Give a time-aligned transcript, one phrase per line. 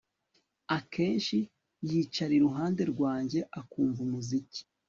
[0.77, 1.37] Akenshi
[1.89, 4.61] yicara iruhande rwanjye akumva umuziki